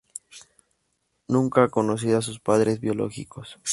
Nunca 1.27 1.61
ha 1.63 1.67
conocido 1.69 2.17
a 2.17 2.23
sus 2.23 2.39
padres 2.39 2.79
biológicos. 2.79 3.59